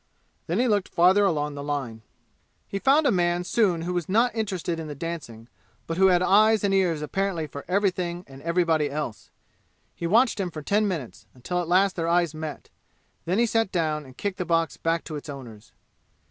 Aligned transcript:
Then 0.47 0.57
he 0.57 0.67
looked 0.67 0.89
farther 0.89 1.23
along 1.25 1.53
the 1.53 1.61
line. 1.61 2.01
He 2.67 2.79
found 2.79 3.05
a 3.05 3.11
man 3.11 3.43
soon 3.43 3.83
who 3.83 3.93
was 3.93 4.09
not 4.09 4.33
interested 4.33 4.79
in 4.79 4.87
the 4.87 4.95
dancing, 4.95 5.47
but 5.85 5.97
who 5.97 6.07
had 6.07 6.23
eyes 6.23 6.63
and 6.63 6.73
ears 6.73 7.03
apparently 7.03 7.45
for 7.45 7.63
everything 7.67 8.23
and 8.27 8.41
everybody 8.41 8.89
else. 8.89 9.29
He 9.93 10.07
watched 10.07 10.39
him 10.39 10.49
for 10.49 10.63
ten 10.63 10.87
minutes, 10.87 11.27
until 11.35 11.61
at 11.61 11.67
last 11.67 11.95
their 11.95 12.07
eyes 12.07 12.33
met. 12.33 12.71
Then 13.25 13.37
he 13.37 13.45
sat 13.45 13.71
down 13.71 14.03
and 14.05 14.17
kicked 14.17 14.39
the 14.39 14.43
box 14.43 14.75
back 14.75 15.03
to 15.03 15.17
its 15.17 15.29
owners. 15.29 15.71